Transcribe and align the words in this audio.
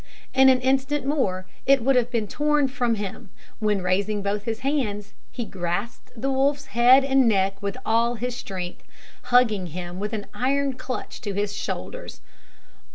In 0.33 0.49
an 0.49 0.61
instant 0.61 1.05
more 1.05 1.45
it 1.67 1.83
would 1.83 1.95
have 1.95 2.09
been 2.09 2.27
torn 2.27 2.67
from 2.67 2.95
him, 2.95 3.29
when, 3.59 3.83
raising 3.83 4.23
both 4.23 4.45
his 4.45 4.61
hands, 4.61 5.13
he 5.31 5.45
grasped 5.45 6.09
the 6.19 6.31
wolf's 6.31 6.65
head 6.73 7.03
and 7.03 7.27
neck 7.27 7.61
with 7.61 7.77
all 7.85 8.15
his 8.15 8.35
strength, 8.35 8.81
hugging 9.25 9.67
him 9.67 9.99
with 9.99 10.13
an 10.13 10.25
iron 10.33 10.73
clutch 10.73 11.21
to 11.21 11.33
his 11.33 11.55
shoulders. 11.55 12.19